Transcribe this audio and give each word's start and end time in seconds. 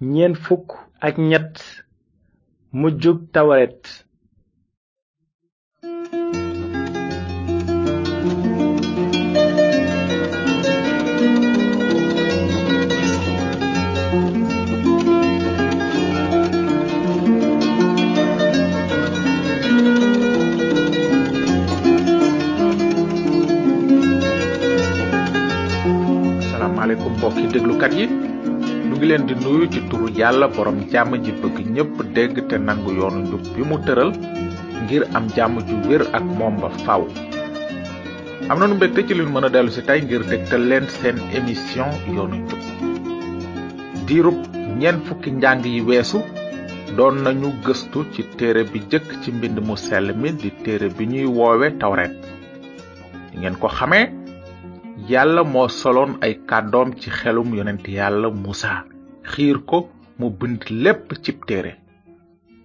ñeen 0.00 0.34
fukk 0.34 0.66
ak 1.06 1.14
ñett 1.28 1.54
mujjug 2.72 3.18
tawaret 3.32 3.84
mbokki 27.10 28.00
ngi 29.00 29.06
leen 29.10 29.24
di 29.28 29.34
nuyu 29.34 29.66
ci 29.72 29.80
turu 29.88 30.06
yàlla 30.14 30.46
borom 30.56 30.76
jàmm 30.92 31.12
ji 31.24 31.32
bëgg 31.40 31.56
ñépp 31.74 31.98
dégg 32.14 32.36
te 32.48 32.56
nangu 32.66 32.90
yoonu 32.98 33.18
njub 33.24 33.42
bi 33.56 33.62
mu 33.68 33.76
tëral 33.86 34.12
ngir 34.82 35.02
am 35.16 35.24
jàmm 35.36 35.54
ju 35.68 35.76
wér 35.88 36.02
ak 36.16 36.22
moom 36.38 36.54
ba 36.60 36.68
faw 36.84 37.02
am 38.50 38.58
nanu 38.60 38.74
mbégte 38.74 39.00
ci 39.08 39.12
luñ 39.14 39.30
mën 39.32 39.44
a 39.46 39.48
dellu 39.54 39.70
si 39.76 39.80
tey 39.88 40.00
ngir 40.02 40.22
dégtal 40.30 40.62
leen 40.70 40.86
seen 40.98 41.16
émission 41.36 41.88
yoonu 42.14 42.36
njub 42.44 42.62
diirub 44.06 44.38
ñeen 44.80 44.98
fukki 45.06 45.30
njàng 45.32 45.64
yi 45.74 45.80
weesu 45.88 46.18
doon 46.96 47.16
nañu 47.24 47.48
gëstu 47.64 48.00
ci 48.12 48.22
téere 48.36 48.62
bi 48.70 48.78
jëkk 48.90 49.08
ci 49.22 49.28
mbind 49.32 49.58
mu 49.66 49.76
sell 49.76 50.06
mi 50.20 50.28
di 50.40 50.50
téere 50.64 50.88
bi 50.96 51.04
ñuy 51.12 51.24
woowe 51.38 51.66
tawret 51.80 52.14
ngeen 53.38 53.56
ko 53.62 53.68
xamee 53.76 54.04
yàlla 55.12 55.42
moo 55.52 55.66
soloon 55.80 56.12
ay 56.24 56.34
kàddoom 56.48 56.90
ci 57.00 57.08
xelum 57.18 57.54
yonent 57.58 57.84
yàlla 57.96 58.28
musa 58.42 58.84
xiir 59.32 59.56
ko 59.68 59.78
mu 60.18 60.26
bind 60.38 60.62
lépp 60.84 61.06
cib 61.24 61.38
téere 61.48 61.72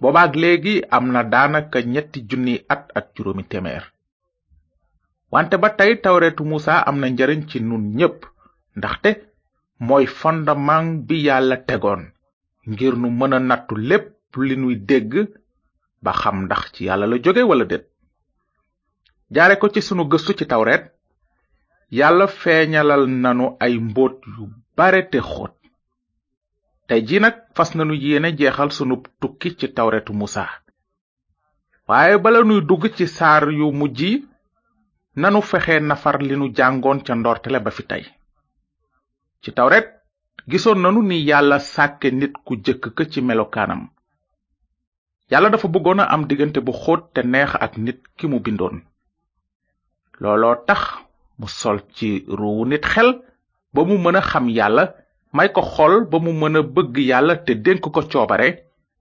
boobaak 0.00 0.32
léegi 0.42 0.74
am 0.96 1.04
na 1.14 1.20
daanaka 1.32 1.78
ñetti 1.94 2.20
junniy 2.30 2.58
at 2.74 2.84
ak 2.98 3.06
juróomi 3.16 3.44
téeméer 3.52 3.84
wante 5.32 5.56
ba 5.62 5.70
tey 5.78 5.92
tawreetu 6.02 6.44
musa 6.52 6.74
am 6.88 6.96
na 7.00 7.06
njariñ 7.10 7.40
ci 7.50 7.58
nun 7.62 7.84
ñépp 7.98 8.20
ndaxte 8.78 9.10
mooy 9.86 10.06
fondement 10.18 10.90
bi 11.06 11.16
yàlla 11.26 11.56
tegoon 11.68 12.02
ngir 12.70 12.94
nu 12.98 13.08
mën 13.18 13.34
a 13.36 13.38
nattu 13.40 13.74
lépp 13.90 14.12
li 14.48 14.56
nuy 14.58 14.76
dégg 14.88 15.12
ba 16.02 16.12
xam 16.20 16.38
ndax 16.46 16.64
ci 16.72 16.80
yàlla 16.86 17.06
la 17.08 17.16
jóge 17.24 17.42
wala 17.48 17.64
déet 17.64 17.84
jaare 19.34 19.56
ko 19.58 19.66
ci 19.72 19.80
sunu 19.82 20.04
gëstu 20.12 20.32
ci 20.38 20.46
tawreet 20.46 20.84
yàlla 21.94 22.26
feeñalal 22.40 23.04
nanu 23.22 23.46
ay 23.60 23.74
mbóot 23.78 24.16
yu 24.36 24.44
bare 24.76 25.02
te 25.10 25.18
xóot 25.20 25.52
tey 26.88 27.00
ji 27.06 27.18
nag 27.20 27.34
fas 27.54 27.74
nanu 27.76 27.94
yéene 27.94 28.36
jeexal 28.36 28.70
sunu 28.72 28.96
tukki 29.20 29.56
ci 29.58 29.68
tawretu 29.72 30.12
musa 30.12 30.48
waaye 31.88 32.18
bala 32.18 32.42
nuy 32.42 32.60
dugg 32.60 32.86
ci 32.96 33.06
saar 33.06 33.50
yu 33.50 33.70
mujj 33.78 34.00
yi 34.00 34.12
nanu 35.20 35.40
fexe 35.42 35.78
nafar 35.80 36.20
li 36.22 36.34
nu 36.36 36.48
jàngoon 36.56 37.04
ca 37.06 37.14
ndortele 37.14 37.58
ba 37.60 37.70
fi 37.70 37.82
tey 37.86 38.02
ci 39.42 39.52
tawret 39.52 39.86
gisoon 40.48 40.80
nanu 40.82 41.02
ni 41.02 41.22
yàlla 41.28 41.58
sàkke 41.60 42.10
nit 42.10 42.34
ku 42.44 42.54
jëkk 42.64 42.94
ka 42.96 43.04
ci 43.10 43.20
melokaanam 43.22 43.88
yàlla 45.30 45.50
dafa 45.50 45.68
bëggoon 45.68 46.00
a 46.02 46.10
am 46.12 46.26
diggante 46.26 46.58
bu 46.60 46.72
xóot 46.72 47.12
te 47.14 47.20
neex 47.22 47.54
ak 47.54 47.76
nit 47.78 48.00
ki 48.18 48.26
mu 48.26 48.40
bindoon 48.40 48.78
looloo 50.20 50.54
tax 50.66 51.05
mu 51.40 51.46
sol 51.60 51.76
ci 51.96 52.08
ruwu 52.38 52.62
nit 52.70 52.84
xel 52.92 53.08
ba 53.74 53.80
mu 53.88 53.96
mën 54.04 54.16
a 54.16 54.20
xam 54.30 54.46
yàlla 54.58 54.84
may 55.36 55.48
ko 55.54 55.60
xool 55.72 55.94
ba 56.10 56.16
mu 56.24 56.30
mën 56.40 56.56
a 56.56 56.62
bëgg 56.74 56.94
yàlla 57.10 57.34
te 57.44 57.52
dénk 57.64 57.80
ko 57.84 57.88
coobare 57.96 58.48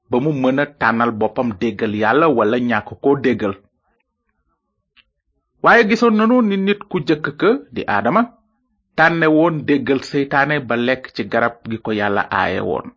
ba 0.09 0.17
mu 0.23 0.31
mën 0.41 0.57
a 0.59 0.65
tànnal 0.79 1.11
boppam 1.19 1.49
déggal 1.61 1.93
yàlla 2.03 2.25
wala 2.37 2.57
ñàkk 2.69 2.89
ko 3.03 3.09
déggal 3.25 3.53
waaye 5.63 5.81
gisoon 5.89 6.15
nanu 6.17 6.35
ni 6.47 6.55
nit 6.67 6.81
ku 6.89 6.97
jëkk 7.07 7.25
ka 7.39 7.49
di 7.75 7.81
aadama 7.93 8.21
tànne 8.97 9.25
woon 9.35 9.55
déggal 9.67 10.01
seytaane 10.09 10.55
ba 10.67 10.75
lekk 10.87 11.03
ci 11.15 11.21
garab 11.31 11.55
gi 11.69 11.77
ko 11.85 11.89
yàlla 11.99 12.23
aaye 12.39 12.59
woon 12.69 12.87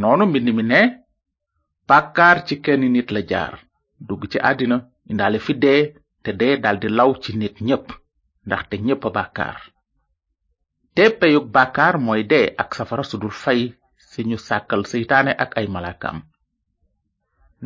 noonu 0.00 0.24
mbind 0.28 0.48
mi 0.56 0.62
ne 0.70 0.80
bàkkaar 1.88 2.36
ci 2.46 2.54
kenn 2.64 2.82
nit 2.94 3.08
la 3.14 3.20
jaar 3.30 3.52
dugg 4.06 4.22
ci 4.32 4.38
àddina 4.50 4.76
indaale 5.10 5.38
fi 5.46 5.52
te 6.28 6.36
dee 6.36 6.56
di 6.80 6.88
law 6.98 7.10
ci 7.22 7.30
nit 7.40 7.56
ñépp 7.66 7.86
ndax 8.46 8.62
te 8.70 8.76
a 8.76 8.94
bàkkaar 9.16 9.58
te 10.94 11.04
peyug 11.20 11.46
bàkkaar 11.56 11.94
mooy 12.06 12.22
dee 12.32 12.46
ak 12.62 12.70
safara 12.78 13.02
sudul 13.10 13.30
fay 13.42 13.60
si 14.08 14.20
ñu 14.28 14.36
sàkkal 14.46 14.82
seytaane 14.90 15.32
ak 15.42 15.50
ay 15.60 15.66
malakam 15.74 16.16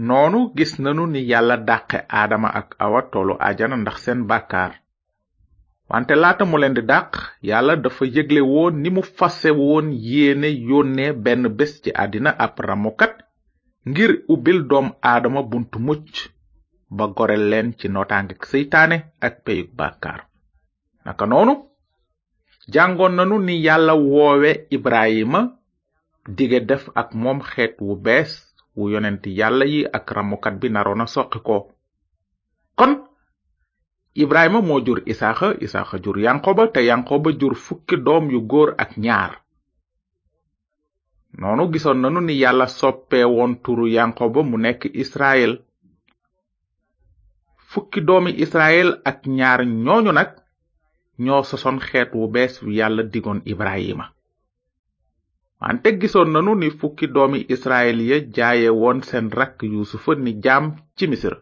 noonu 0.07 0.41
gis 0.57 0.73
nanu 0.85 1.05
ni 1.13 1.21
yàlla 1.31 1.57
dàqe 1.69 1.99
adama 2.23 2.49
ak 2.61 2.69
awa 2.85 3.01
toolu 3.11 3.35
ajana 3.49 3.77
ndax 3.81 3.97
seen 4.05 4.21
bàkkaar 4.31 4.73
wante 5.91 6.15
laata 6.23 6.45
mu 6.51 6.57
leen 6.61 6.75
di 6.77 6.83
dàq 6.93 7.11
yàlla 7.49 7.75
dafa 7.85 8.05
yëgle 8.17 8.41
woon 8.53 8.75
ni 8.83 8.89
mu 8.97 9.03
fase 9.17 9.51
woon 9.61 9.87
yéene 10.07 10.47
yónnee 10.69 11.13
benn 11.25 11.43
bés 11.59 11.73
ci 11.83 11.91
àddina 12.03 12.31
ab 12.45 12.55
ramukat 12.69 13.15
ngir 13.89 14.11
ubbil 14.33 14.61
doom 14.71 14.87
aadama 15.11 15.41
buntu 15.51 15.79
mucc 15.87 16.13
ba 16.97 17.07
gorel 17.17 17.45
leen 17.51 17.69
ci 17.79 17.87
notaange 17.95 18.35
seytaane 18.51 18.97
ak 19.27 19.35
peyug 19.45 19.69
bàkkaar 19.79 20.21
naka 21.05 21.25
noonu 21.31 21.55
jàngoon 22.75 23.15
nanu 23.17 23.37
ni 23.47 23.55
yàlla 23.67 23.95
woowe 24.07 24.51
ibrahima 24.77 25.41
dige 26.37 26.59
def 26.69 26.85
ak 27.01 27.09
moom 27.23 27.39
xeet 27.51 27.75
wu 27.87 27.95
bees 28.05 28.31
wu 28.77 28.85
yonent 28.93 29.23
yàlla 29.39 29.65
yi 29.73 29.81
ak 29.97 30.07
ramukat 30.17 30.55
bi 30.61 30.69
naroon 30.75 31.03
a 31.05 31.07
soqi 31.15 31.39
ko 31.49 31.57
kon 32.79 32.93
ibrahima 34.23 34.59
moo 34.69 34.81
jur 34.87 34.99
isaaxa 35.13 35.49
isaaxa 35.65 35.97
jur 36.05 36.17
yankoba 36.25 36.65
te 36.75 36.81
yankoba 36.91 37.31
jur 37.41 37.55
fukki 37.65 37.97
doom 38.07 38.25
yu 38.33 38.41
góor 38.51 38.71
ak 38.83 38.91
ñaar 39.05 39.33
noonu 41.41 41.65
gisoon 41.73 41.99
nanu 42.03 42.21
ni 42.27 42.35
yàlla 42.43 42.67
soppee 42.81 43.25
woon 43.35 43.53
turu 43.63 43.85
yankoba 43.97 44.41
mu 44.51 44.57
nekk 44.65 44.83
israel 45.03 45.53
fukki 47.75 48.01
doomi 48.09 48.33
israel 48.45 48.91
ak 49.11 49.19
ñaar 49.39 49.61
ñooñu 49.85 50.13
nag 50.19 50.31
ñoo 51.25 51.43
sosoon 51.51 51.79
xeet 51.89 52.11
wu 52.19 52.25
bees 52.35 52.55
wi 52.65 52.73
yàlla 52.79 53.03
digoon 53.13 53.41
ibrahima 53.53 54.07
wante 55.63 55.89
gisoon 56.01 56.29
nanu 56.35 56.53
ni 56.61 56.69
fukki 56.81 57.07
doomi 57.15 57.41
israel 57.55 57.99
ya 58.11 58.19
jaaye 58.37 58.69
woon 58.81 58.99
seen 59.09 59.27
rakk 59.39 59.57
yuusufa 59.73 60.13
ni 60.25 60.33
jaam 60.45 60.65
ci 60.97 61.05
misir 61.11 61.35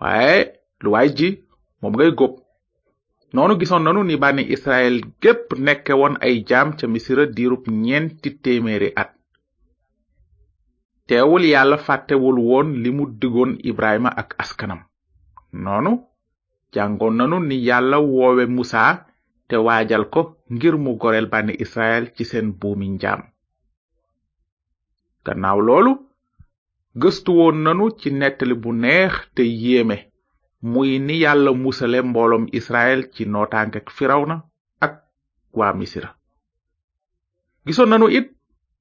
waaye 0.00 0.38
luwaay 0.82 1.08
ji 1.16 1.28
moom 1.80 1.94
ngay 1.96 2.12
góob 2.18 2.34
noonu 3.34 3.54
gisoon 3.60 3.84
nanu 3.86 4.00
ni 4.04 4.14
bànni 4.22 4.42
israel 4.56 4.94
gépp 5.22 5.46
nekke 5.66 5.92
woon 6.00 6.14
ay 6.26 6.34
jaam 6.50 6.68
ca 6.78 6.84
misira 6.92 7.24
diirub 7.36 7.64
ñeenti 7.84 8.28
téeméeri 8.44 8.88
at 9.02 9.10
teewul 11.10 11.44
yàlla 11.50 11.76
fàttewul 11.86 12.38
woon 12.48 12.68
li 12.82 12.90
mu 12.96 13.04
digoon 13.20 13.52
ibrahima 13.70 14.10
ak 14.20 14.28
askanam 14.42 14.80
noonu 15.64 15.92
jàngoon 16.74 17.14
nanu 17.18 17.36
ni 17.48 17.56
yàlla 17.68 17.96
woowe 18.12 18.44
musa 18.56 18.82
te 19.48 19.56
waajal 19.66 20.04
ko 20.14 20.20
ngir 20.54 20.74
mu 20.84 20.90
goreel 21.02 21.26
bànni 21.32 21.54
israel 21.64 22.04
ci 22.16 22.22
seen 22.30 22.46
buumi 22.60 22.86
njaam 22.94 23.20
gannaaw 25.24 25.58
loolu 25.66 25.92
gëstuwoon 27.00 27.56
nanu 27.64 27.84
ci 27.98 28.08
nettali 28.20 28.54
bu 28.62 28.70
neex 28.84 29.14
te 29.34 29.42
yéeme 29.62 29.96
muy 30.72 30.90
ni 31.06 31.14
yàlla 31.24 31.50
musale 31.64 31.98
mbooloom 32.08 32.44
israel 32.58 33.00
ci 33.14 33.22
nootaangek 33.32 33.86
firawna 33.96 34.36
ak 34.86 34.94
waa 35.58 35.72
misira 35.78 36.10
gisoon 37.66 37.90
nanu 37.92 38.06
it 38.18 38.28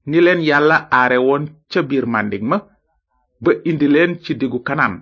ni 0.10 0.18
leen 0.26 0.42
yàlla 0.50 0.78
aare 0.98 1.18
woon 1.28 1.44
ca 1.72 1.80
biir 1.90 2.06
màndig 2.14 2.44
ma 2.50 2.58
ba 3.44 3.52
indi 3.70 3.88
leen 3.94 4.12
ci 4.24 4.32
diggu 4.40 4.60
kanaan 4.68 4.96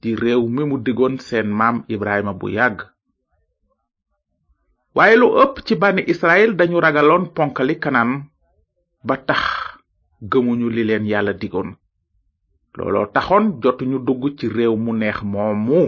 di 0.00 0.10
réew 0.22 0.42
mi 0.54 0.62
mu 0.70 0.76
diggoon 0.86 1.14
seen 1.26 1.48
maam 1.58 1.76
ibrahima 1.94 2.32
bu 2.40 2.46
yàgg 2.56 2.78
waaye 4.96 5.14
lu 5.20 5.28
ëpp 5.42 5.54
ci 5.66 5.74
bànni 5.82 6.02
israel 6.12 6.50
dañu 6.58 6.78
ragaloon 6.86 7.24
ponkali 7.36 7.74
kanaan 7.84 8.12
ba 9.06 9.14
tax 9.28 9.42
gëmuñu 10.30 10.66
li 10.76 10.82
leen 10.88 11.04
yàlla 11.12 11.32
digoon 11.40 11.68
looloo 12.76 13.06
taxoon 13.14 13.44
jotuñu 13.62 13.98
dugg 14.06 14.22
ci 14.38 14.46
réew 14.56 14.74
mu 14.84 14.92
neex 15.00 15.18
moomu 15.32 15.80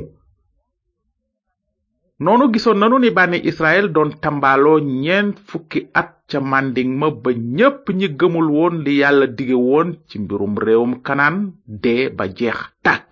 noonu 2.20 2.46
gisoon 2.52 2.78
nanu 2.80 2.98
ni 3.00 3.10
bànni 3.16 3.38
israel 3.50 3.86
doon 3.96 4.10
tambaaloo 4.24 4.78
ñeent 5.02 5.36
fukki 5.48 5.80
at 6.00 6.10
ca 6.30 6.38
mànding 6.50 6.92
ma 7.00 7.08
ba 7.22 7.30
ñépp 7.56 7.84
ñi 7.98 8.06
gëmul 8.18 8.48
woon 8.56 8.74
li 8.84 8.92
yàlla 9.02 9.26
dige 9.38 9.56
woon 9.68 9.88
ci 10.08 10.16
mbirum 10.22 10.54
réewum 10.64 10.92
kanaan 11.06 11.36
dee 11.82 12.04
ba 12.16 12.24
jeex 12.36 12.58
tàkk 12.84 13.10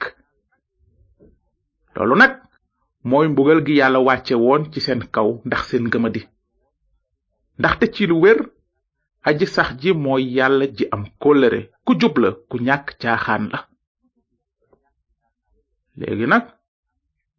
loolu 1.94 2.14
nag 2.20 2.32
mooy 3.08 3.26
mbugal 3.28 3.60
gi 3.66 3.74
yàlla 3.80 3.98
wàcce 4.08 4.34
woon 4.44 4.62
ci 4.72 4.78
seen 4.86 5.00
kaw 5.14 5.28
ndax 5.46 5.62
seen 5.68 5.84
ngëmadi 5.88 6.22
ndaxte 7.58 7.86
ci 7.94 8.02
lu 8.10 8.16
wér 8.22 8.38
aji 9.28 9.46
sax 9.54 9.68
ji 9.80 9.90
mooy 10.04 10.22
yàlla 10.36 10.64
ji 10.76 10.84
am 10.94 11.04
kóllëre 11.22 11.60
ku 11.84 11.92
jub 12.00 12.16
ku 12.48 12.56
ñàkk 12.66 12.86
caaxaan 13.00 13.44
la 13.52 13.58
léegi 16.00 16.26
nag 16.28 16.44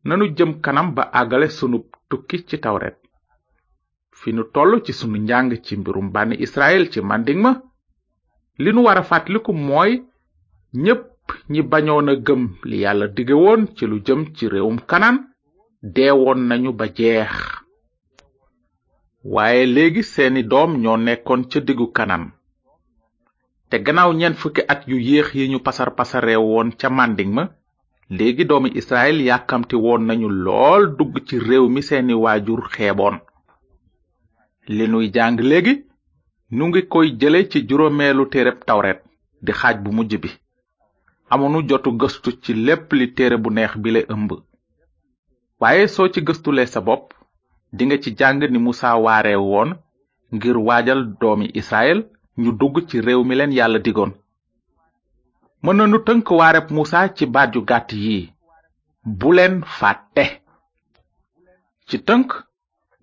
nanu 0.05 0.25
jëm 0.35 0.61
kanam 0.63 0.93
ba 0.95 1.03
àggale 1.13 1.49
sunu 1.49 1.83
tukki 2.09 2.37
ci 2.47 2.57
tawret 2.59 2.97
fi 4.19 4.31
nu 4.33 4.43
toll 4.53 4.81
ci 4.85 4.93
sunu 4.99 5.17
njàng 5.17 5.51
ci 5.65 5.73
mbirum 5.79 6.07
bànni 6.13 6.35
israel 6.45 6.83
ci 6.91 6.99
màndiŋ 7.09 7.39
ma 7.45 7.51
li 8.63 8.69
nu 8.73 8.81
war 8.85 8.97
a 8.97 9.03
fàttaliku 9.09 9.51
mooy 9.67 9.91
ñépp 10.83 11.07
ñi 11.51 11.61
bañoon 11.71 12.09
a 12.09 12.15
gëm 12.25 12.41
li 12.69 12.77
yàlla 12.83 13.07
dige 13.15 13.35
woon 13.43 13.61
ci 13.75 13.83
lu 13.89 13.95
jëm 14.05 14.21
ci 14.35 14.43
réewum 14.53 14.77
kanaan 14.89 15.17
deewoon 15.93 16.39
nañu 16.49 16.71
ba 16.79 16.85
jeex 16.97 17.31
waaye 19.33 19.63
léegi 19.75 20.03
seeni 20.13 20.41
doom 20.51 20.71
ñoo 20.83 20.97
nekkoon 21.05 21.41
ca 21.51 21.59
diggu 21.67 21.87
kanaan 21.97 22.25
te 23.69 23.75
gannaaw 23.85 24.11
ñeent 24.19 24.39
fukki 24.41 24.61
at 24.73 24.81
yu 24.89 24.97
yéex 25.07 25.29
yi 25.37 25.49
ñu 25.51 25.59
pasar 25.65 26.25
woon 26.43 26.69
ca 26.79 26.87
màndiŋ 26.89 27.31
ma 27.35 27.43
léegi 28.17 28.43
doomi 28.49 28.69
israel 28.79 29.17
yàkkamti 29.27 29.75
woon 29.85 30.01
nañu 30.07 30.27
lool 30.45 30.81
dugg 30.97 31.13
ci 31.27 31.35
réew 31.47 31.65
mi 31.73 31.81
seeni 31.89 32.13
waajur 32.23 32.61
xeeboon 32.73 33.15
li 34.77 34.85
nuy 34.87 35.07
jàng 35.15 35.37
léegi 35.49 35.73
nu 36.57 36.63
ngi 36.67 36.81
koy 36.91 37.07
jële 37.19 37.39
ci 37.51 37.57
juróomeelu 37.69 38.23
téere 38.31 38.51
tawret 38.67 38.99
di 39.45 39.51
xaaj 39.59 39.75
bu 39.83 39.89
mujj 39.97 40.11
bi 40.23 40.29
amoonu 41.33 41.59
jotu 41.69 41.89
gëstu 42.01 42.29
ci 42.43 42.51
lépp 42.67 42.87
li 42.99 43.05
téere 43.17 43.37
bu 43.43 43.49
neex 43.53 43.73
bi 43.75 43.81
bile 43.83 43.99
ëmb 44.13 44.29
waaye 45.61 45.87
soo 45.95 46.07
ci 46.13 46.19
gëstulee 46.27 46.67
sa 46.73 46.79
bopp 46.87 47.05
dinga 47.77 47.95
ci 48.03 48.09
jàng 48.19 48.39
ni 48.51 48.59
musa 48.65 48.89
waare 49.05 49.35
woon 49.51 49.69
ngir 50.35 50.57
waajal 50.67 50.99
doomi 51.19 51.45
israel 51.61 51.99
ñu 52.41 52.51
dugg 52.59 52.75
ci 52.89 52.95
réew 53.05 53.21
mi 53.25 53.33
leen 53.35 53.53
yàlla 53.57 53.79
digoon 53.85 54.11
mën 55.63 55.75
nanu 55.77 55.97
tënk 56.07 56.27
waareb 56.39 56.67
musa 56.75 56.99
ci 57.15 57.23
baat 57.35 57.51
yu 57.55 57.61
gàtt 57.69 57.89
yi 58.03 58.17
buleen 59.19 59.55
fàtte 59.77 60.23
ci 61.87 61.97
tënk 62.07 62.29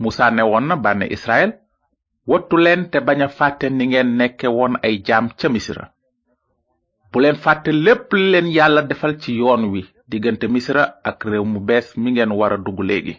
musa 0.03 0.26
ne 0.31 0.43
woon 0.50 0.67
na 0.99 1.06
israel 1.17 1.50
wattu 2.31 2.56
leen 2.64 2.82
te 2.91 2.99
bañ 3.06 3.20
a 3.23 3.29
fàtte 3.38 3.64
ni 3.76 3.85
ngeen 3.91 4.11
nekke 4.19 4.49
woon 4.56 4.75
ay 4.87 4.94
jaam 5.06 5.26
ca 5.38 5.49
misra 5.55 5.85
buleen 7.12 7.37
fàtte 7.44 7.70
lépp 7.85 8.06
li 8.17 8.26
leen 8.32 8.49
yàlla 8.56 8.82
defal 8.91 9.14
ci 9.23 9.31
yoon 9.41 9.62
wi 9.73 9.81
diggante 10.11 10.47
misra 10.55 10.85
ak 11.11 11.19
réew 11.31 11.44
mu 11.53 11.61
bees 11.69 11.87
mi 12.03 12.08
ngeen 12.12 12.32
war 12.38 12.53
a 12.53 12.56
dugg 12.64 12.79
léegi 12.88 13.14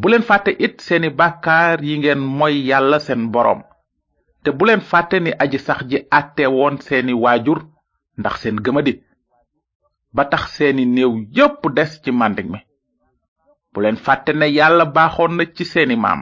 buleen 0.00 0.22
fàtte 0.28 0.50
it 0.66 0.74
seeni 0.86 1.08
bàkkaar 1.18 1.78
yi 1.86 1.94
ngeen 1.98 2.20
moy 2.38 2.54
yàlla 2.68 2.98
seen 3.06 3.22
boroom 3.32 3.60
te 4.42 4.50
buleen 4.58 4.80
fàtte 4.90 5.16
ni 5.22 5.30
aji 5.42 5.58
sax 5.66 5.80
ji 5.90 5.98
àtte 6.18 6.42
woon 6.56 6.76
seeni 6.86 7.12
waajur 7.22 7.60
ndax 8.20 8.34
seen 8.42 8.56
gëmadi 8.64 8.92
ba 10.16 10.24
tax 10.32 10.42
seeni 10.56 10.84
néew 10.94 11.12
yépp 11.36 11.60
des 11.76 11.90
ci 12.02 12.10
màndig 12.20 12.46
mi 12.52 12.58
bu 13.72 13.78
leen 13.82 13.96
fàtte 14.04 14.30
ne 14.38 14.46
yàlla 14.56 14.84
baaxoon 14.96 15.32
na 15.36 15.44
ci 15.54 15.64
seeni 15.72 15.96
maam 16.04 16.20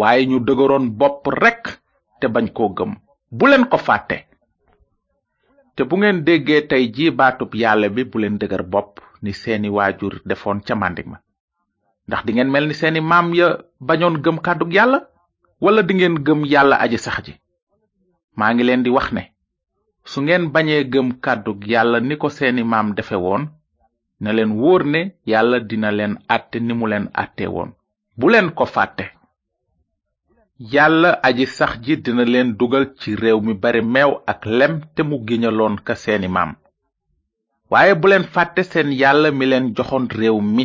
waaye 0.00 0.22
ñu 0.30 0.38
dëgëroon 0.46 0.86
bopp 0.98 1.24
rekk 1.42 1.64
te 2.20 2.26
bañ 2.34 2.46
koo 2.56 2.68
gëm 2.78 2.92
bu 3.38 3.44
leen 3.50 3.64
ko 3.70 3.76
fàtte 3.86 4.16
te 5.74 5.82
bu 5.88 5.94
ngeen 5.98 6.18
déggee 6.26 6.62
tey 6.70 6.84
ji 6.94 7.04
baatub 7.18 7.50
yàlla 7.62 7.88
bi 7.96 8.02
bu 8.10 8.18
leen 8.18 8.36
dëgër 8.40 8.62
bopp 8.72 8.94
ni 9.22 9.32
seeni 9.42 9.68
waajur 9.76 10.14
defoon 10.28 10.58
ca 10.66 10.74
màndig 10.82 11.06
ma 11.10 11.18
ndax 12.08 12.22
di 12.24 12.30
ngeen 12.32 12.50
mel 12.52 12.66
ni 12.66 12.74
seeni 12.80 13.00
maam 13.10 13.26
ya 13.38 13.48
bañoon 13.88 14.16
gëm 14.24 14.36
kàddug 14.44 14.72
yàlla 14.76 14.98
wala 15.62 15.82
di 15.88 15.94
ngeen 15.94 16.16
gëm 16.26 16.40
yàlla 16.52 16.76
aji 16.84 16.98
sax 17.04 17.18
ji 17.26 17.32
maa 18.38 18.52
ngi 18.54 18.64
leen 18.66 18.82
di 18.84 18.90
wax 18.96 19.08
ne 19.16 19.22
su 20.14 20.20
ngeen 20.26 20.44
bañee 20.54 20.82
gëm 20.92 21.08
kàddu 21.24 21.52
yàlla 21.72 21.98
ni 22.08 22.14
ko 22.22 22.26
seeni 22.36 22.62
maam 22.72 22.88
defe 22.96 23.16
woon 23.24 23.42
na 24.22 24.30
leen 24.36 24.52
wóor 24.60 24.82
ne 24.92 25.00
yàlla 25.32 25.58
dina 25.68 25.90
leen 25.98 26.14
àtte 26.34 26.56
ni 26.66 26.72
mu 26.78 26.86
leen 26.92 27.06
àtte 27.22 27.44
woon 27.54 27.70
bu 28.18 28.26
leen 28.32 28.48
ko 28.58 28.64
fàtte 28.74 29.04
yàlla 30.74 31.10
aji 31.26 31.44
sax 31.56 31.72
ji 31.84 31.94
dina 32.04 32.24
leen 32.34 32.48
dugal 32.60 32.84
ci 32.98 33.10
réew 33.22 33.38
mi 33.46 33.54
bari 33.62 33.82
meew 33.94 34.12
ak 34.32 34.40
lem 34.58 34.74
te 34.94 35.00
mu 35.08 35.16
giñaloon 35.28 35.74
ka 35.86 35.94
seeni 36.04 36.28
maam 36.36 36.50
waaye 37.72 37.92
bu 38.00 38.06
leen 38.10 38.24
fàtte 38.34 38.60
seen 38.70 38.88
yàlla 39.00 39.28
mi 39.38 39.44
leen 39.50 39.66
joxoon 39.76 40.06
réew 40.18 40.38
mi 40.56 40.64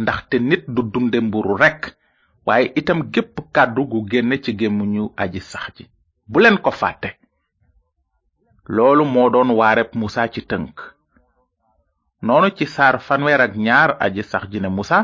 ndaxte 0.00 0.36
nit 0.48 0.64
du 0.74 0.82
dunde 0.92 1.18
mburu 1.26 1.54
rekk 1.62 1.82
waaye 2.46 2.66
itam 2.80 3.00
gépp 3.14 3.34
kàddu 3.54 3.82
gu 3.90 3.98
génne 4.10 4.36
ci 4.42 4.50
gémmiñu 4.60 5.04
aji 5.22 5.40
sax 5.50 5.66
ji 5.76 5.84
bu 6.30 6.38
leen 6.40 6.56
ko 6.64 6.70
fàtte 6.82 7.08
loolu 8.68 9.04
moo 9.04 9.28
doon 9.30 9.50
waareb 9.52 9.90
musa 9.98 10.28
ci 10.32 10.40
tënk 10.50 10.76
noonu 12.26 12.48
ci 12.56 12.64
saar 12.74 12.94
fanweer 13.06 13.42
ñaar 13.66 13.90
aj 14.04 14.14
sax 14.30 14.44
ji 14.52 14.58
ne 14.60 14.68
musa 14.76 14.98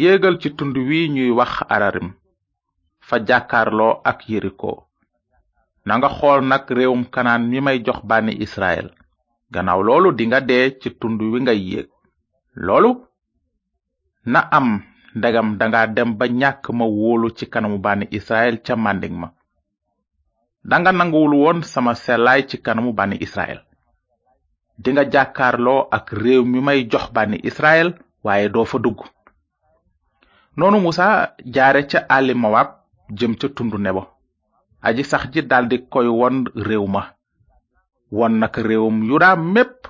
yéegal 0.00 0.34
ci 0.42 0.48
tund 0.56 0.76
wi 0.88 0.98
ñuy 1.14 1.30
wax 1.38 1.52
ararim 1.74 2.08
fa 3.06 3.16
jàkkaarloo 3.28 3.92
ak 4.10 4.18
yeriko 4.30 4.72
nanga 5.86 6.08
xool 6.16 6.40
nag 6.50 6.64
réewum 6.76 7.02
kanaan 7.14 7.42
mi 7.50 7.58
may 7.64 7.78
jox 7.86 7.98
banni 8.08 8.32
israel 8.44 8.88
gannaaw 9.54 9.80
loolu 9.86 10.08
dinga 10.18 10.40
dee 10.48 10.66
ci 10.80 10.88
tund 11.00 11.18
wi 11.30 11.38
ngay 11.44 11.60
yéeg 11.70 11.88
loolu 12.64 12.90
na 14.32 14.40
am 14.58 14.68
ndegam 15.18 15.48
danga 15.58 15.80
dem 15.96 16.10
ba 16.18 16.26
ñàkk 16.40 16.64
ma 16.78 16.84
wóolu 16.96 17.26
ci 17.36 17.44
kanamu 17.52 17.78
bànni 17.84 18.06
israel 18.18 18.56
ca 18.66 18.74
màndig 18.84 19.12
ma 19.20 19.28
danga 20.64 20.92
nanguwul 20.92 21.34
woon 21.36 21.62
sama 21.62 21.94
selay 21.94 22.46
ci 22.46 22.58
kanamu 22.60 22.92
israël 23.20 23.64
di 24.78 24.82
dinga 24.92 25.04
jàkkaarloo 25.12 25.88
ak 25.90 26.12
réew 26.22 26.44
mi 26.44 26.60
may 26.60 26.80
jox 26.90 27.04
bànni 27.14 27.38
israël 27.48 27.88
waaye 28.24 28.48
doo 28.48 28.64
fa 28.64 28.78
dugg 28.78 28.98
noonu 30.56 30.80
musa 30.80 31.34
jaare 31.54 31.82
ca 31.90 31.98
àlli 32.08 32.34
mawab 32.34 32.68
jëm 33.18 33.34
ca 33.40 33.48
tundu 33.48 33.78
nebo 33.78 34.02
aji 34.82 35.02
sax 35.04 35.22
ji 35.32 35.42
daldi 35.42 35.76
koy 35.92 36.06
won 36.08 36.44
réew 36.54 36.86
ma 36.86 37.02
won 38.12 38.32
naka 38.40 38.62
réewum 38.62 39.02
yuda 39.08 39.36
mépp 39.36 39.80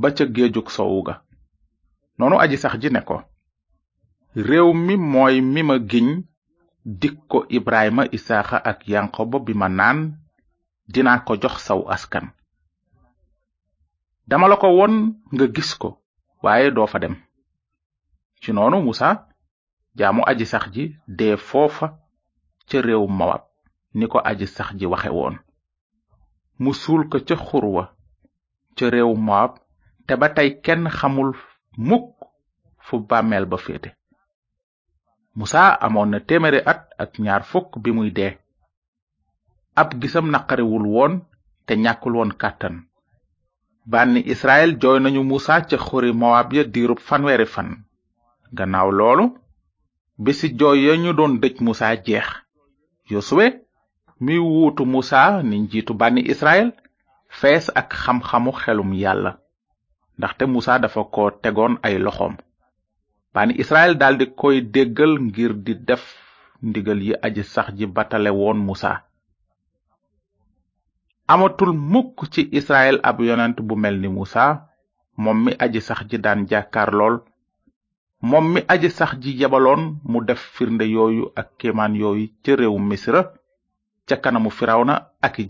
ba 0.00 0.08
ca 0.16 0.24
géejug 0.34 0.70
sowu 0.70 1.02
ga 1.06 1.14
noonu 2.18 2.36
aji 2.40 2.56
sax 2.58 2.74
ji 2.82 2.88
ne 2.90 3.00
ko 3.02 3.22
réew 4.34 4.72
mi 4.74 4.96
mooy 4.96 5.40
mi 5.40 5.62
ma 5.62 5.76
giñ 5.90 6.22
dik 6.86 7.14
ko 7.30 7.46
Ibrahima 7.48 8.04
Isaaxa 8.10 8.58
ak 8.58 8.88
Yanqoba 8.90 9.38
bi 9.46 9.54
ma 9.54 9.68
naan 9.68 9.98
dinaa 10.92 11.22
ko 11.26 11.32
jox 11.42 11.54
saw 11.66 11.80
askan 11.94 12.26
dama 14.26 14.46
la 14.48 14.56
ko 14.56 14.68
won 14.76 14.94
nga 15.34 15.46
gis 15.54 15.72
ko 15.78 15.88
waaye 16.42 16.70
doo 16.74 16.86
fa 16.86 16.98
dem 16.98 17.14
ci 18.42 18.52
noonu 18.52 18.76
Musa 18.84 19.08
jaamu 19.98 20.22
aji 20.30 20.44
sax 20.46 20.64
ji 20.74 20.84
dee 21.18 21.36
foofa 21.48 21.86
ca 22.68 22.78
réew 22.84 23.06
Mawab 23.18 23.42
ni 23.98 24.06
ko 24.12 24.18
aji 24.18 24.46
sax 24.56 24.68
ji 24.78 24.86
waxe 24.92 25.10
woon 25.16 25.34
mu 26.62 26.70
suul 26.82 27.02
ko 27.10 27.18
ca 27.26 27.36
xur 27.46 27.64
wa 27.74 27.84
ca 28.76 28.86
réew 28.92 29.12
Mawab 29.26 29.52
te 30.06 30.12
ba 30.20 30.28
tey 30.36 30.50
kenn 30.64 30.84
xamul 30.98 31.30
mukk 31.88 32.10
fu 32.86 32.94
ba 33.08 33.18
féete 33.64 33.90
musa 35.34 35.72
amoon 35.80 36.10
na 36.12 36.20
téeméeri 36.28 36.60
at 36.70 36.80
ak 37.02 37.10
ñaar 37.24 37.42
fukk 37.50 37.70
bi 37.82 37.90
muy 37.96 38.10
dee 38.16 38.32
ab 39.80 39.88
gisam 40.00 40.26
naqarewul 40.32 40.86
woon 40.94 41.12
te 41.66 41.72
ñàkkul 41.84 42.14
woon 42.16 42.32
kàttan 42.40 42.76
bànni 43.90 44.20
israel 44.32 44.70
jooy 44.80 44.98
nañu 45.02 45.22
musa 45.30 45.54
ca 45.68 45.76
xori 45.86 46.10
mowab 46.20 46.48
ya 46.56 46.64
diirub 46.72 46.98
fanweeri 47.08 47.46
fan 47.54 47.68
gannaaw 48.56 48.88
loolu 48.98 49.26
bisi 50.24 50.46
jooy 50.58 50.78
ya 50.86 50.94
ñu 51.02 51.10
doon 51.18 51.34
dëj 51.42 51.56
musa 51.66 51.86
jeex 52.06 52.28
yosuwe 53.12 53.46
mi 54.24 54.34
wuutu 54.46 54.82
musa 54.94 55.20
ni 55.48 55.56
njiitu 55.64 55.92
bànni 56.00 56.22
israel 56.32 56.68
fees 57.38 57.66
ak 57.80 57.88
xam-xamu 58.02 58.50
xelum 58.60 58.90
yàlla 59.02 59.32
ndaxte 60.18 60.44
musa 60.52 60.72
dafa 60.82 61.00
ko 61.14 61.22
tegoon 61.42 61.74
ay 61.86 61.94
loxoom 62.04 62.34
bani 63.34 63.54
israel 63.64 63.94
daldi 64.00 64.26
koy 64.36 64.56
déggal 64.76 65.12
ngir 65.26 65.52
di 65.64 65.72
def 65.88 66.04
ndigal 66.68 67.00
yi 67.06 67.12
aji 67.26 67.42
sax 67.54 67.68
ji 67.78 67.86
batale 67.96 68.28
woon 68.38 68.58
musa 68.66 68.92
amatul 71.32 71.72
mukk 71.92 72.16
ci 72.32 72.42
israel 72.60 72.96
ab 73.08 73.16
yonent 73.28 73.56
bu 73.66 73.74
mel 73.82 73.96
ni 74.02 74.08
musa 74.16 74.44
moom 75.22 75.38
mi 75.44 75.52
aji 75.64 75.80
sax 75.88 76.00
ji 76.10 76.18
daan 76.24 76.40
jàkkaar 76.50 76.90
lool 76.98 77.16
moom 78.28 78.46
mi 78.52 78.60
aji 78.72 78.88
sax 78.98 79.12
ji 79.22 79.30
yebaloon 79.40 79.82
mu 80.10 80.18
def 80.28 80.40
firnde 80.54 80.84
yooyu 80.94 81.24
ak 81.40 81.48
kéemaan 81.58 81.94
yooyu 82.00 82.26
ca 82.42 82.52
réew 82.58 82.76
misra 82.90 83.22
ca 84.08 84.16
kanamu 84.22 84.50
firawna 84.58 84.94
ak 85.26 85.38
i 85.38 85.46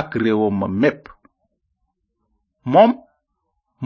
ak 0.00 0.10
réewam 0.22 0.54
ma 0.60 0.68
mépp 0.80 1.06
moom 2.72 2.90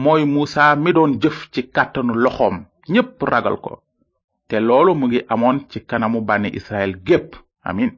mooy 0.01 0.25
musa 0.35 0.75
mi 0.83 0.91
doon 0.93 1.13
jëf 1.21 1.37
ci 1.53 1.61
kàttanu 1.75 2.13
loxoom 2.23 2.65
ñépp 2.91 3.21
ragal 3.23 3.57
ko 3.63 3.71
te 4.47 4.57
loolu 4.67 4.91
mu 4.99 5.05
ngi 5.07 5.19
amoon 5.33 5.57
ci 5.69 5.79
kanamu 5.89 6.19
banni 6.27 6.49
israel 6.59 6.91
gépp 7.07 7.29
amin 7.69 7.91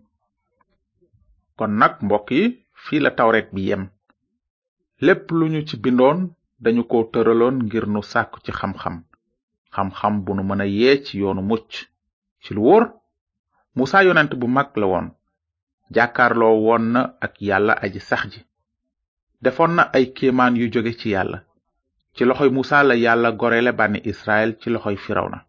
kon 1.58 1.72
nag 1.80 1.94
mbokk 2.06 2.28
yi 2.38 2.44
fii 2.84 3.00
la 3.04 3.12
tawret 3.18 3.48
bi 3.54 3.62
yem 3.70 3.84
lépp 5.06 5.26
lu 5.38 5.46
ñu 5.54 5.60
ci 5.68 5.76
bindoon 5.84 6.18
dañu 6.64 6.82
ko 6.90 6.98
tëraloon 7.12 7.56
ngir 7.66 7.86
nu 7.94 8.02
sàkku 8.12 8.38
ci 8.46 8.52
xam-xam 8.60 8.96
xam-xam 9.76 10.14
bu 10.24 10.32
nu 10.36 10.44
mën 10.44 10.62
a 10.62 10.68
yee 10.76 10.96
ci 11.06 11.14
yoonu 11.22 11.42
mucc 11.50 11.70
ci 12.44 12.50
lu 12.56 12.62
wóor 12.66 12.84
musa 13.76 13.98
yonent 14.06 14.32
bu 14.40 14.48
mag 14.48 14.70
la 14.82 14.86
woon 14.92 15.08
jàkkaarloo 15.96 16.56
woon 16.66 16.84
na 16.94 17.02
ak 17.26 17.34
yàlla 17.48 17.74
aji 17.84 18.00
sax 18.10 18.22
ji 18.32 18.42
defoon 19.44 19.72
na 19.76 19.84
ay 19.96 20.06
kéemaan 20.16 20.56
yu 20.58 20.68
jóge 20.74 20.94
ci 21.00 21.10
yàlla 21.10 21.45
ci 22.16 22.24
loxoy 22.24 22.50
musa 22.58 22.80
la 22.90 22.96
yàlla 23.06 23.30
gorele 23.42 23.72
bànni 23.80 24.00
israel 24.12 24.50
ci 24.62 24.68
loxoy 24.76 24.96
firawna 25.06 25.40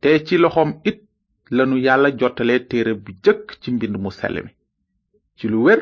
te 0.00 0.10
ci 0.26 0.34
loxoom 0.44 0.70
it 0.90 0.98
lanu 1.56 1.76
yàlla 1.86 2.08
jottale 2.20 2.54
téere 2.70 2.92
bi 3.04 3.12
jëkk 3.24 3.46
ci 3.62 3.68
mbind 3.74 3.94
mu 4.02 4.10
sell 4.18 4.36
mi 4.44 4.50
ci 5.38 5.44
lu 5.52 5.58
wér 5.66 5.80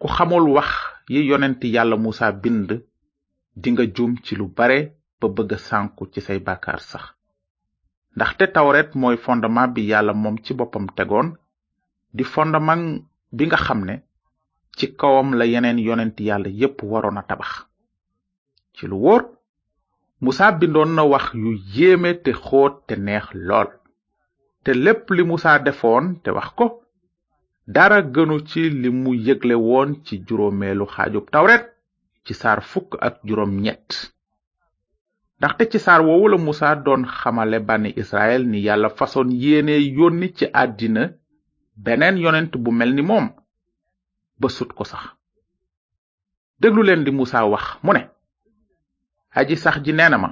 ku 0.00 0.06
xamul 0.16 0.44
wax 0.56 0.68
yi 1.12 1.20
yonent 1.30 1.58
yàlla 1.74 1.96
musa 2.04 2.26
bind 2.42 2.68
dinga 3.62 3.84
juum 3.94 4.14
ci 4.24 4.32
lu 4.38 4.46
bare 4.58 4.78
ba 5.20 5.26
bëgg 5.36 5.50
sànku 5.68 6.02
ci 6.12 6.20
say 6.26 6.38
bàkkaar 6.46 6.80
sax 6.90 7.04
ndaxte 8.16 8.44
tawret 8.54 8.90
mooy 9.00 9.16
fondement 9.24 9.70
bi 9.74 9.82
yàlla 9.92 10.12
moom 10.22 10.36
ci 10.44 10.52
boppam 10.58 10.86
tegoon 10.96 11.28
di 12.16 12.22
fondement 12.34 12.86
bi 13.36 13.42
nga 13.46 13.56
xam 13.64 13.80
ne 13.88 13.96
ci 14.78 14.86
kawam 15.00 15.28
la 15.38 15.44
yeneen 15.52 15.78
yonent 15.88 16.14
yàlla 16.28 16.48
yépp 16.60 16.78
waroon 16.90 17.18
a 17.20 17.24
tabax 17.28 17.50
ci 18.76 18.82
lu 18.90 18.96
wóor 19.02 19.22
musa 20.24 20.46
bindoon 20.58 20.90
na 20.96 21.02
wax 21.12 21.26
yu 21.42 21.50
yéeme 21.74 22.10
te 22.24 22.32
xóot 22.44 22.72
te 22.88 22.94
neex 23.06 23.26
lool 23.46 23.68
te 24.64 24.70
lépp 24.84 25.04
li 25.14 25.22
musa 25.30 25.52
defoon 25.66 26.04
te 26.24 26.30
wax 26.36 26.48
ko 26.58 26.66
dara 27.74 27.98
gënu 28.14 28.36
ci 28.50 28.62
li 28.80 28.90
mu 29.00 29.10
yëgle 29.26 29.54
woon 29.66 29.90
ci 30.04 30.14
juróomeelu 30.26 30.84
xaajub 30.92 31.26
tawret 31.34 31.64
ci 32.24 32.32
saar 32.40 32.60
fukk 32.70 32.90
ak 33.06 33.14
juróom 33.28 33.54
ñett 33.64 33.90
ndaxte 35.38 35.64
ci 35.70 35.78
saar 35.84 36.00
woowu 36.06 36.28
la 36.30 36.36
musa 36.46 36.68
doon 36.84 37.02
xamale 37.18 37.58
bànni 37.68 37.90
israel 38.02 38.42
ni 38.50 38.58
yàlla 38.66 38.88
façon 38.98 39.28
yéene 39.42 39.74
yónni 39.98 40.28
ci 40.36 40.44
àddina 40.62 41.02
beneen 41.84 42.16
yonent 42.24 42.52
bu 42.62 42.70
mel 42.78 42.92
ni 42.96 43.02
moom 43.10 43.26
ba 44.40 44.48
sut 44.56 44.72
ko 44.78 44.84
sax 44.92 45.02
déglu 46.60 46.82
leen 46.86 47.04
li 47.04 47.12
musa 47.18 47.38
wax 47.52 47.66
mu 47.86 47.92
ne 47.94 48.02
aji 49.34 49.56
sax 49.62 49.76
ji 49.84 49.92
neena 49.98 50.18
ma 50.22 50.30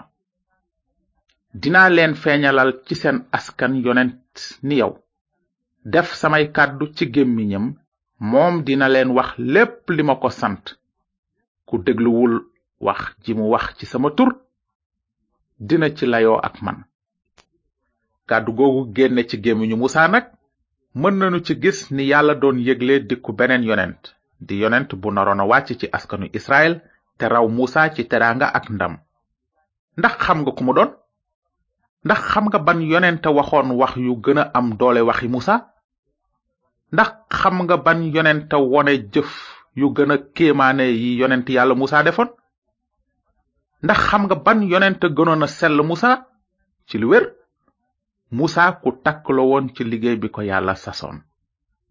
dinaa 1.61 1.89
leen 1.97 2.13
feeñalal 2.23 2.71
ci 2.87 2.95
seen 3.01 3.19
askan 3.37 3.73
yonent 3.85 4.35
ni 4.67 4.75
yow 4.81 4.93
def 5.93 6.09
samay 6.21 6.45
kàddu 6.57 6.87
ci 6.97 7.05
gémmiñam 7.15 7.67
moom 8.31 8.55
dina 8.67 8.87
leen 8.95 9.11
wax 9.17 9.31
lépp 9.55 9.77
li 9.97 10.03
ma 10.09 10.15
ko 10.23 10.29
sant 10.41 10.65
ku 11.69 11.75
dégluwul 11.85 12.35
wax 12.87 13.01
ji 13.25 13.33
mu 13.39 13.45
wax 13.55 13.67
ci 13.79 13.85
sama 13.93 14.09
tur 14.17 14.31
dina 15.69 15.87
ci 15.97 16.05
layoo 16.13 16.39
ak 16.47 16.57
man 16.65 16.79
kàddu 18.29 18.51
googu 18.59 18.83
génne 18.97 19.23
ci 19.29 19.37
gémmiñu 19.45 19.77
musaa 19.83 20.09
nag 20.15 20.27
mën 21.01 21.15
nañu 21.19 21.39
ci 21.47 21.53
gis 21.63 21.79
ni 21.95 22.05
yàlla 22.11 22.35
doon 22.41 22.59
yëgle 22.67 22.95
dikku 23.09 23.31
beneen 23.39 23.65
yonent 23.69 24.03
di 24.47 24.55
yonent 24.63 24.91
bu 25.01 25.09
naroon 25.11 25.41
a 25.41 25.45
wàcc 25.51 25.69
ci 25.81 25.87
askanu 25.97 26.27
israel 26.39 26.75
te 27.23 27.29
raw 27.35 27.47
Musa 27.57 27.83
ci 27.95 28.03
teraanga 28.11 28.47
ak 28.59 28.67
ndam 28.75 28.95
ndax 29.99 30.15
xam 30.25 30.39
nga 30.43 30.53
ku 30.57 30.63
mu 30.67 30.73
doon 30.77 30.91
ndax 32.07 32.19
xam 32.31 32.45
nga 32.51 32.59
ban 32.67 32.79
yonente 32.93 33.29
waxoon 33.39 33.69
wax 33.81 33.93
yu 34.07 34.13
gën 34.25 34.39
a 34.43 34.51
am 34.59 34.67
doole 34.79 35.01
waxi 35.09 35.27
Musa 35.35 35.55
ndax 36.95 37.11
xam 37.41 37.57
nga 37.65 37.77
ban 37.87 37.99
yonente 38.15 38.55
wone 38.73 38.93
jëf 39.13 39.31
yu 39.81 39.87
gën 39.97 40.11
a 40.11 40.19
kéemaane 40.37 40.83
yi 41.03 41.11
yonent 41.21 41.47
yàlla 41.57 41.75
Musa 41.81 41.99
defoon 42.07 42.31
ndax 43.85 43.99
xam 44.09 44.23
nga 44.27 44.35
ban 44.45 44.59
yonente 44.73 45.05
gënoon 45.17 45.45
a 45.45 45.47
sell 45.57 45.79
Musa 45.91 46.11
ci 46.89 46.95
lu 47.01 47.07
wér 47.13 47.25
Musa 48.39 48.63
ku 48.83 48.89
takk 49.05 49.25
la 49.37 49.43
woon 49.49 49.67
ci 49.75 49.83
liggéey 49.91 50.17
bi 50.21 50.29
ko 50.35 50.41
yàlla 50.51 50.75
sasoon 50.85 51.17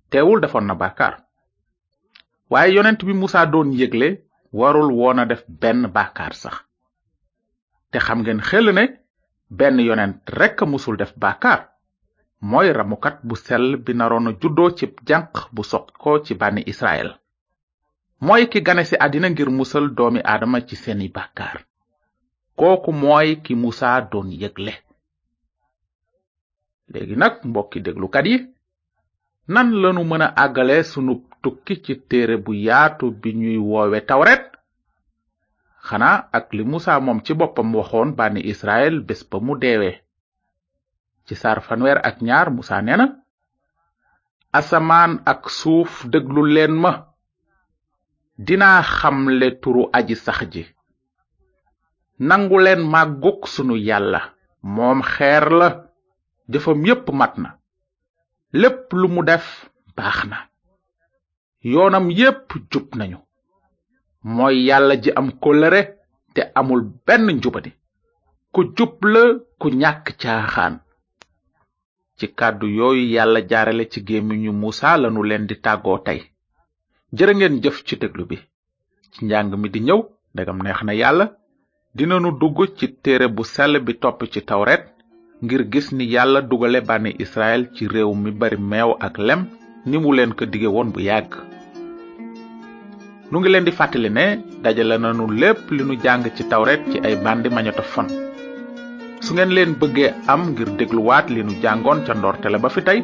teewul 0.10 0.40
defoon 0.42 0.66
na 0.68 0.76
bàkkaar 0.82 1.16
waaye 2.52 2.70
yonent 2.76 3.00
bi 3.08 3.14
Musa 3.22 3.40
doon 3.54 3.70
yëgle 3.82 4.10
warul 4.54 4.92
wona 4.92 5.26
def 5.26 5.44
ben 5.48 5.88
bakar 5.96 6.34
sax 6.36 6.56
te 7.92 8.00
xam 8.06 8.20
ngeen 8.22 8.42
xel 8.50 8.68
ne 8.74 8.84
ben 9.50 9.80
yonent 9.80 10.20
rek 10.40 10.62
musul 10.68 10.98
def 10.98 11.14
bakar. 11.18 11.60
moy 12.42 12.72
ramukat 12.72 13.20
bu 13.24 13.36
sel 13.36 13.78
bi 13.78 13.94
narono 13.94 14.32
juddo 14.42 14.72
ci 14.78 14.88
jank 15.08 15.50
bu 15.52 15.64
sok 15.64 15.92
ko 15.98 16.20
ci 16.20 16.36
bani 16.36 16.64
israel 16.68 17.16
moy 18.22 18.50
ki 18.50 18.62
gane 18.62 18.84
ci 18.86 18.96
adina 19.00 19.30
ngir 19.30 19.50
musul 19.50 19.94
domi 19.96 20.20
adama 20.24 20.60
ci 20.68 20.76
seni 20.76 21.08
bakar 21.10 21.66
koku 22.56 22.92
moy 22.92 23.42
ki 23.44 23.56
musa 23.56 24.02
don 24.02 24.32
yegle? 24.32 24.74
legi 26.92 27.16
nak 27.16 27.44
mbokki 27.44 27.80
kat 28.14 28.26
yi 28.26 28.36
nan 29.48 29.72
lañu 29.72 30.04
mëna 30.04 30.28
agalé 30.36 30.84
sunu 30.84 31.31
tukki 31.42 31.76
ci 31.84 31.94
téere 32.10 32.36
bu 32.44 32.52
yaatu 32.68 33.06
bi 33.20 33.30
ñuy 33.40 33.58
woowe 33.70 34.00
tawret 34.10 34.44
xanaa 35.88 36.18
ak 36.38 36.48
li 36.58 36.64
musa 36.72 36.94
moom 37.06 37.20
ci 37.26 37.32
boppam 37.40 37.70
waxoon 37.80 38.10
bànni 38.18 38.42
israel 38.52 38.96
bés 39.08 39.22
ba 39.30 39.38
mu 39.46 39.54
deewe 39.62 39.92
ci 41.26 41.34
saar 41.42 41.60
fanweer 41.68 42.00
ak 42.10 42.16
ñaar 42.28 42.48
musa 42.56 42.78
nee 42.88 43.06
asamaan 44.60 45.14
ak 45.32 45.42
suuf 45.58 45.92
déglu 46.12 46.44
leen 46.54 46.74
ma 46.84 46.94
dinaa 48.46 48.80
xamle 48.96 49.48
turu 49.62 49.84
aji 49.98 50.16
sax 50.26 50.40
ji 50.54 50.64
nangu 52.28 52.58
leen 52.66 52.82
màggug 52.94 53.40
sunu 53.54 53.76
yàlla 53.88 54.22
moom 54.74 55.00
xeer 55.14 55.46
la 55.60 55.68
jëfam 56.52 56.80
yépp 56.88 57.08
mat 57.20 57.34
na 57.44 57.50
lépp 58.60 58.86
lu 59.00 59.08
mu 59.14 59.22
def 59.30 59.48
baax 59.98 60.20
na 60.32 60.40
yoonam 61.70 62.10
yépp 62.10 62.50
jub 62.72 62.88
nañu 62.96 63.18
mooy 64.24 64.56
yàlla 64.68 64.96
ji 65.04 65.12
am 65.16 65.28
kóllëre 65.42 65.82
te 66.34 66.42
amul 66.56 66.82
benn 67.06 67.30
njubadi 67.36 67.72
ku 68.54 68.62
jub 68.76 68.96
la 69.14 69.22
ku 69.60 69.68
ñàkk 69.70 70.06
caaxaan 70.22 70.80
ci 72.18 72.28
kàddu 72.38 72.66
yooyu 72.68 73.12
yàlla 73.16 73.40
jaarale 73.50 73.84
ci 73.92 74.00
gémmiñu 74.08 74.52
muusa 74.52 74.98
lanu 74.98 75.22
leen 75.24 75.46
di 75.48 75.56
tàggoo 75.62 75.98
tey 76.06 76.20
jërë 77.14 77.34
ngeen 77.36 77.62
jëf 77.64 77.78
ci 77.88 77.96
déglu 77.98 78.26
bi 78.30 78.38
ci 79.14 79.26
njàng 79.26 79.54
mi 79.58 79.70
di 79.70 79.80
ñëw 79.88 80.02
ndegam 80.34 80.60
neex 80.64 80.80
na 80.84 80.94
yàlla 81.02 81.26
dinanu 81.96 82.32
dugg 82.40 82.58
ci 82.78 82.86
téere 83.04 83.28
bu 83.36 83.44
sell 83.44 83.80
bi 83.86 83.94
topp 84.02 84.20
ci 84.32 84.42
tawret 84.44 84.82
ngir 85.44 85.62
gis 85.72 85.88
ni 85.92 86.06
yàlla 86.14 86.42
dugale 86.42 86.80
bànni 86.88 87.16
israel 87.20 87.70
ci 87.74 87.88
réew 87.88 88.14
mi 88.16 88.32
bari 88.32 88.58
meew 88.58 88.92
ak 89.00 89.18
lem 89.18 89.42
ni 89.86 89.98
mu 90.00 90.10
leen 90.14 90.34
ko 90.34 90.46
digge 90.46 90.68
woon 90.68 90.92
bu 90.94 91.00
yàgg 91.02 91.51
nu 93.32 93.40
ngi 93.40 93.50
leen 93.50 93.64
di 93.66 93.72
fàttali 93.72 94.10
ne 94.12 94.26
dajale 94.64 94.98
nanu 95.00 95.26
lépp 95.40 95.72
li 95.72 95.84
nu 95.88 95.96
jàng 96.04 96.24
ci 96.36 96.44
tawret 96.52 96.82
ci 96.92 97.00
ay 97.04 97.16
bandi 97.24 97.48
magnétophone 97.50 98.10
su 99.24 99.32
ngeen 99.34 99.54
leen 99.56 99.76
bëggee 99.80 100.12
am 100.34 100.52
ngir 100.52 100.68
dégluwaat 100.80 101.30
li 101.32 101.42
nu 101.44 101.54
jàngoon 101.64 102.04
ca 102.08 102.14
ndortele 102.14 102.58
ba 102.60 102.70
fi 102.70 102.82
tey 102.84 103.00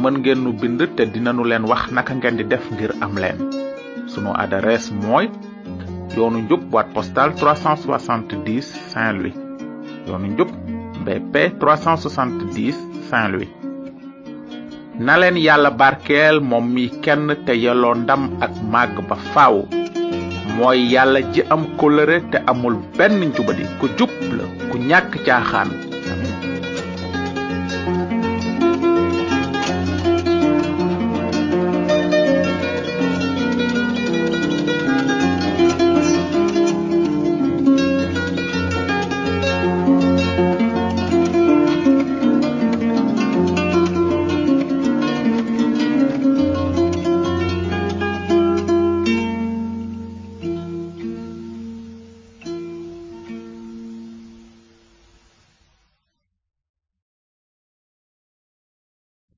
mën 0.00 0.16
ngeen 0.20 0.44
nu 0.44 0.52
bind 0.52 0.80
te 0.96 1.02
dinanu 1.12 1.42
leen 1.48 1.64
wax 1.64 1.88
naka 1.90 2.12
ngeen 2.14 2.36
di 2.36 2.44
def 2.52 2.64
ngir 2.70 2.92
am 3.00 3.16
leen 3.22 3.38
sunu 4.12 4.30
adresse 4.44 4.92
mooy 4.92 5.28
yoonu 6.16 6.38
njub 6.44 6.62
boîte 6.70 6.92
postale 6.92 7.32
370 7.32 8.60
saint 8.92 9.16
louis 9.22 9.32
yoonu 10.06 10.26
njub 10.36 10.50
bp 11.04 11.56
370 11.60 12.72
saint 13.08 13.32
louis 13.32 13.48
na 15.00 15.16
leen 15.16 15.36
yàlla 15.40 15.70
barkeel 15.70 16.38
moom 16.40 16.66
mi 16.74 16.84
kenn 17.02 17.26
te 17.46 17.52
ndam 18.04 18.22
ak 18.44 18.52
màgg 18.74 18.96
ba 19.08 19.16
faaw 19.34 19.56
mooy 20.56 20.78
yàlla 20.94 21.20
ji 21.32 21.42
am 21.54 21.62
kóllëre 21.78 22.16
te 22.32 22.38
amul 22.52 22.76
benn 22.98 23.20
njubadi 23.30 23.64
ku 23.80 23.86
jub 23.98 24.10
la 24.36 24.44
ku 24.70 24.76
ñàkk 24.88 25.12
caaxaan 25.26 25.70